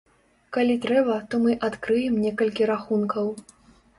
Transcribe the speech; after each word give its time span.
Калі 0.55 0.77
трэба, 0.85 1.17
то 1.33 1.41
мы 1.43 1.51
адкрыем 1.69 2.17
некалькі 2.25 2.69
рахункаў. 2.73 3.29